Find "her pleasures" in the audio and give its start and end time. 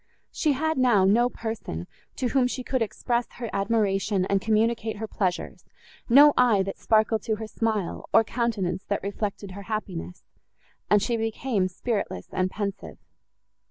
4.97-5.63